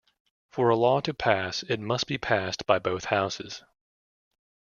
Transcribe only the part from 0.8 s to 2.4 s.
to pass, it must be